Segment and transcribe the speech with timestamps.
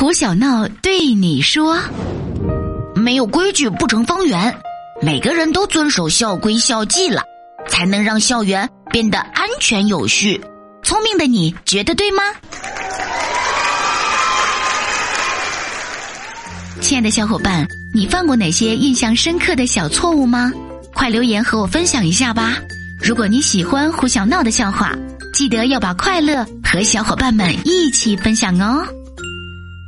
[0.00, 1.78] 胡小闹对你说。
[2.94, 4.58] 没有规矩不成方圆
[5.02, 7.22] 每个人都遵守校规校纪了
[7.68, 10.42] 才能让校园变得安全有序。
[10.82, 12.22] 聪明的你觉得对吗？
[16.80, 20.50] 亲爱的小伙伴你犯过哪些印象深刻的小错误吗？
[20.94, 22.56] 快留言和我分享一下吧。
[23.02, 24.94] 如果你喜欢胡小闹的笑话
[25.34, 28.82] 记得要把快乐和小伙伴们一起分享哦。